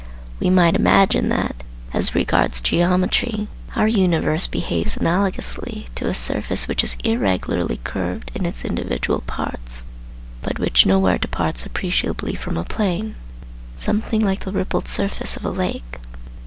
[0.39, 1.55] We might imagine that,
[1.93, 8.43] as regards geometry, our universe behaves analogously to a surface which is irregularly curved in
[8.47, 9.85] its individual parts,
[10.41, 13.13] but which nowhere departs appreciably from a plane:
[13.77, 15.99] something like the rippled surface of a lake.